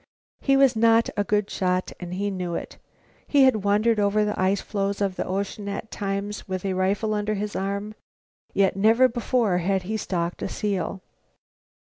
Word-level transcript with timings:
He 0.39 0.57
was 0.57 0.75
not 0.75 1.11
a 1.15 1.23
good 1.23 1.47
shot 1.51 1.91
and 1.99 2.09
knew 2.09 2.55
it. 2.55 2.79
He 3.27 3.43
had 3.43 3.63
wandered 3.63 3.99
over 3.99 4.25
the 4.25 4.39
ice 4.39 4.59
floes 4.59 4.99
of 4.99 5.15
the 5.15 5.27
ocean 5.27 5.69
at 5.69 5.91
times 5.91 6.47
with 6.47 6.65
a 6.65 6.73
rifle 6.73 7.13
under 7.13 7.35
his 7.35 7.55
arm, 7.55 7.93
yet 8.51 8.75
never 8.75 9.07
before 9.07 9.59
had 9.59 9.83
he 9.83 9.97
stalked 9.97 10.41
a 10.41 10.49
seal. 10.49 11.03